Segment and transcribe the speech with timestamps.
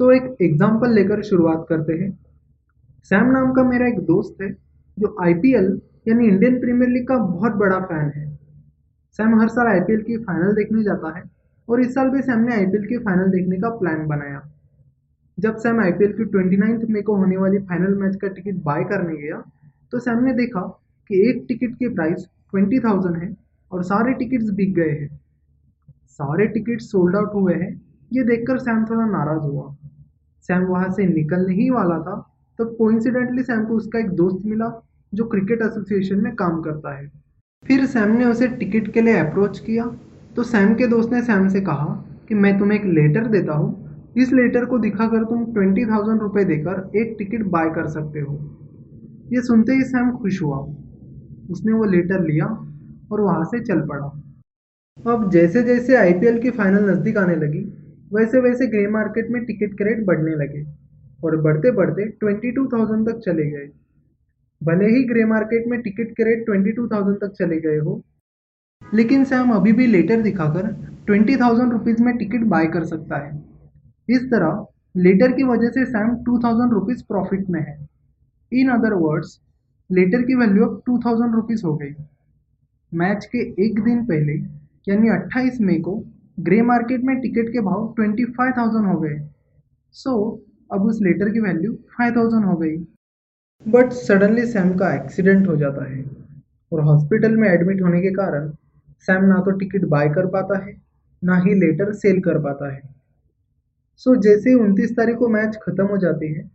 [0.00, 2.10] तो एक एग्ज़ाम्पल लेकर शुरुआत करते हैं।
[3.10, 4.50] सैम नाम का मेरा एक दोस्त है,
[4.96, 8.26] जो आईपीएल यानी इंडियन प्रीमियर लीग का बहुत बड़ा फ़ैन है।
[9.18, 11.22] सैम हर साल आईपीएल की फाइनल देखने जाता है
[11.68, 14.40] और इस साल भी सैम ने आईपीएल की फाइनल देखने का प्लान बनाया।
[15.38, 18.84] जब सैम आईपीएल की ट्वेंटी नाइन्थ मे को होने वाली फाइनल मैच का टिकट बाय
[18.84, 19.42] करने गया
[19.92, 20.60] तो सैम ने देखा
[21.10, 23.34] कि एक टिकट की प्राइस ट्वेंटी थाउज़ेंड है
[23.72, 25.08] और सारे टिकट्स बिक गए हैं।
[26.10, 27.70] सारे टिकट सोल्ड आउट हुए हैं।
[28.10, 29.64] ये देखकर सैम थोड़ा नाराज़ हुआ।
[30.48, 32.16] सैम वहाँ से निकलने ही वाला था,
[32.58, 34.70] तब कोइंसिडेंटली सैम को उसका एक दोस्त मिला,
[35.12, 37.06] जो क्रिकेट एसोसिएशन में काम करता है।
[37.64, 39.84] फिर सैम ने उसे टिकट के लिए अप्रोच किया
[40.36, 41.86] तो सैम के दोस्त ने सैम से कहा
[42.28, 46.44] कि मैं तुम्हें एक लेटर देता हूँ। इस लेटर को दिखाकर तुम ट्वेंटी थाउज़ेंड रुपये
[46.44, 48.34] देकर एक टिकट बाय कर सकते हो।
[49.32, 50.58] ये सुनते ही सैम खुश हुआ।
[51.50, 52.46] उसने वो लेटर लिया
[53.12, 54.06] और वहाँ से चल पड़ा।
[55.12, 57.60] अब जैसे जैसे आईपीएल की फाइनल नज़दीक आने लगी
[58.10, 60.62] वैसे वैसे ग्रे मार्केट में टिकट के रेट बढ़ने लगे
[61.20, 63.66] और बढ़ते बढ़ते ट्वेंटी टू थाउज़ेंड तक चले गए।
[64.60, 68.00] भले ही ग्रे मार्केट में टिकट के रेट ट्वेंटी टू थाउज़ेंड तक चले गए हो,
[68.82, 70.72] लेकिन सैम अभी भी लेटर दिखाकर
[71.06, 73.36] ट्वेंटी थाउज़ेंड रुपीज़ में टिकट बाय कर सकता है।
[74.08, 77.78] इस तरह लेटर की वजह से Sam two thousand rupees profit में है।
[78.52, 79.40] इन अदर वर्ड्स,
[79.90, 81.94] लेटर की वैल्यू अब टू थाउज़ेंड रुपीज़ हो गई।
[82.92, 84.32] मैच के एक दिन पहले,
[84.88, 86.02] यानी 28 मई को
[86.38, 89.18] ग्रे मार्केट में टिकट के भाव 25,000 हो गए।
[89.94, 92.76] सो so, अब उस लेटर की वैल्यू 5,000 हो गई।
[93.66, 96.04] बट सडनली सैम का एक्सीडेंट हो जाता है।
[96.72, 98.50] और हॉस्पिटल में एडमिट होने के कारण
[99.06, 100.76] सैम ना तो टिकट बाय कर पाता है
[101.22, 102.82] ना ही लेटर सेल कर पाता है।
[103.96, 106.50] सो so, जैसे उनतीस तारीख को मैच ख़त्म हो जाती है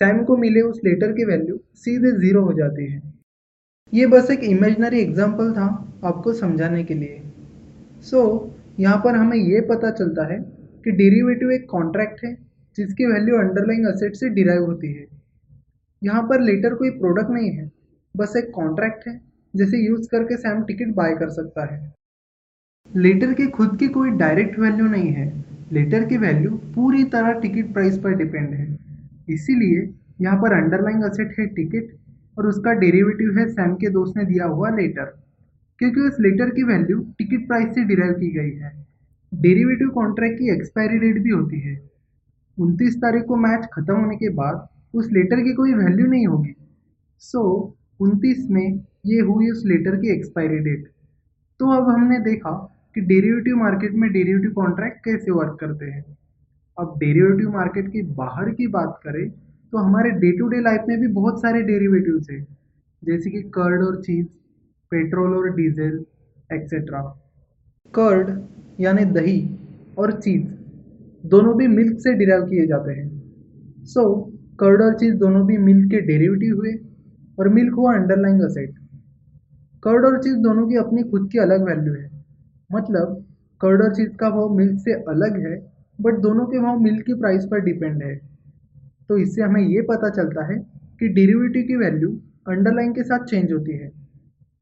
[0.00, 3.02] सैम को मिले उस लेटर की वैल्यू सीधे ज़ीरो हो जाती है।
[3.92, 5.66] ये बस एक इमेजनरी एग्ज़ाम्पल था
[6.04, 7.22] आपको समझाने के लिए।
[8.02, 10.38] सो so, यहाँ पर हमें ये पता चलता है
[10.84, 12.34] कि डेरिवेटिव एक कॉन्ट्रैक्ट है,
[12.78, 15.06] जिसकी वैल्यू अंडरलाइंग असेट से डिराइव होती है।
[16.02, 17.70] यहाँ पर लेटर कोई प्रोडक्ट नहीं है,
[18.16, 19.20] बस एक कॉन्ट्रैक्ट है,
[19.54, 21.94] जिसे यूज़ करके सैम टिकट बाय कर सकता है।
[22.90, 25.26] लेटर की खुद की कोई डायरेक्ट वैल्यू नहीं है।
[25.72, 28.66] लेटर की वैल्यू पूरी तरह टिकट प्राइस पर डिपेंड है।
[29.30, 29.88] इसीलिए
[30.20, 34.44] यहाँ पर अंडरलाइंग असेट है टिकट और उसका डेरिवेटिव है सैम के दोस्त ने दिया
[34.44, 35.12] हुआ लेटर
[35.80, 38.72] क्योंकि उस लेटर की वैल्यू टिकट प्राइस से डिराइव की गई है।
[39.32, 41.80] डेरिवेटिव कॉन्ट्रैक्ट की एक्सपायरी डेट भी होती है।
[42.58, 46.54] उनतीस तारीख को मैच खत्म होने के बाद उस लेटर की कोई वैल्यू नहीं होगी।
[47.22, 50.88] सो so, उनतीस में ये हुई उस लेटर की एक्सपायरी डेट
[51.60, 52.52] तो अब हमने देखा
[52.94, 56.04] कि डेरिवेटिव मार्केट में डेरिवेटिव कॉन्ट्रैक्ट कैसे वर्क करते हैं।
[56.78, 59.28] अब डेरिवेटिव मार्केट की बाहर की बात करें
[59.72, 62.46] तो हमारे डे टू डे लाइफ में भी बहुत सारे डेरिवेटिव्स हैं।
[63.02, 64.26] जैसे कि कर्ड और चीज़
[64.92, 66.04] पेट्रोल और डीजल
[66.54, 67.00] एक्सेट्रा
[67.94, 68.30] कर्ड
[68.80, 69.38] यानी दही
[69.98, 70.46] और चीज़
[71.28, 73.06] दोनों भी मिल्क से डिराइव किए जाते हैं.
[73.84, 76.74] सो so, कर्ड और चीज़ दोनों भी मिल्क के डेरिवेटिव हुए
[77.38, 78.74] और मिल्क हुआ अंडरलाइंग असेट
[79.82, 82.10] कर्ड और चीज़ दोनों की अपनी खुद की अलग वैल्यू है.
[82.72, 83.24] मतलब
[83.60, 85.56] कर्ड और चीज़ का भाव मिल्क से अलग है
[86.00, 88.14] बट दोनों के भाव मिल्क की प्राइस पर डिपेंड है.
[89.08, 90.58] तो इससे हमें ये पता चलता है
[91.00, 92.10] कि डेरिवेटिव की वैल्यू
[92.48, 93.90] अंडरलाइन के साथ चेंज होती है.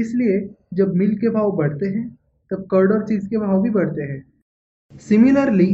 [0.00, 0.38] इसलिए
[0.74, 2.08] जब मिल्क के भाव बढ़ते हैं
[2.50, 4.22] तब कर्ड और चीज़ के भाव भी बढ़ते हैं।
[5.00, 5.66] सिमिलरली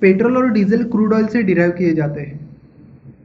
[0.00, 2.38] पेट्रोल और डीजल क्रूड ऑयल से डिराइव किए जाते हैं।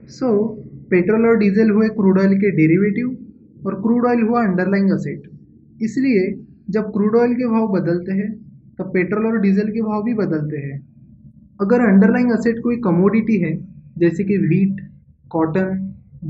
[0.09, 4.91] सो so, पेट्रोल और डीजल हुए क्रूड ऑयल के डेरिवेटिव और क्रूड ऑयल हुआ अंडरलाइंग
[4.91, 5.29] असेट
[5.81, 6.31] इसलिए
[6.69, 8.31] जब क्रूड ऑयल के भाव बदलते हैं
[8.79, 10.79] तब पेट्रोल और डीजल के भाव भी बदलते हैं।
[11.61, 13.53] अगर अंडरलाइंग असेट कोई कमोडिटी है
[13.97, 14.81] जैसे कि wheat
[15.29, 15.77] cotton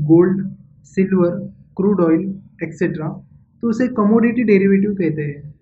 [0.04, 0.46] gold
[0.86, 1.30] silver
[1.76, 2.22] crude oil
[2.62, 3.08] etcetera
[3.62, 5.54] तो उसे कमोडिटी डेरिवेटिव कहते हैं।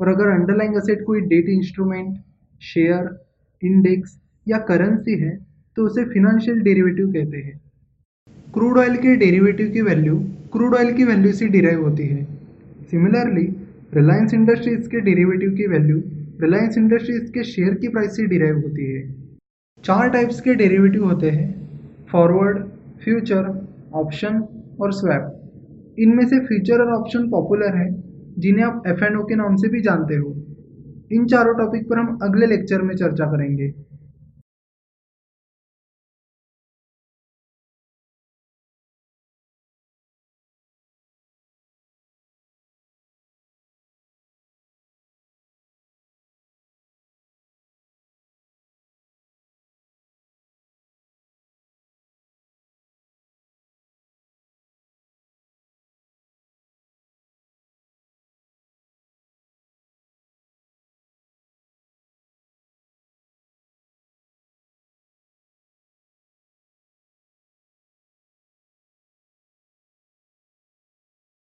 [0.00, 2.16] और अगर अंडरलाइंग असेट कोई डेट इंस्ट्रूमेंट
[2.62, 3.08] शेयर
[3.62, 5.36] इंडेक्स या करेंसी है
[5.76, 7.60] तो उसे फिनेंशियल डेरिवेटिव कहते हैं।
[8.54, 10.16] क्रूड ऑयल के डेरिवेटिव की वैल्यू
[10.52, 12.24] क्रूड ऑयल की वैल्यू से डिराइव होती है।
[12.90, 13.46] सिमिलरली
[13.94, 16.02] रिलायंस इंडस्ट्रीज़ के डेरिवेटिव की वैल्यू
[16.40, 19.02] रिलायंस इंडस्ट्रीज़ के शेयर की प्राइस से डिराइव होती है।
[19.84, 21.48] चार टाइप्स के डेरिवेटिव होते हैं।
[22.12, 22.58] फॉरवर्ड
[23.04, 23.48] फ्यूचर
[23.94, 24.42] ऑप्शन
[24.80, 25.35] और स्वैप
[25.98, 27.90] इनमें से फीचर और ऑप्शन पॉपुलर हैं,
[28.38, 30.34] जिन्हें आप एफ़ एंड ओ के नाम से भी जानते हो।
[31.12, 33.74] इन चारों टॉपिक पर हम अगले लेक्चर में चर्चा करेंगे।